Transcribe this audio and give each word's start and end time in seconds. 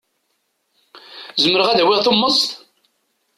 Zemreɣ 1.41 1.67
ad 1.69 1.79
awiɣ 1.81 1.99
tummeẓt? 2.05 2.41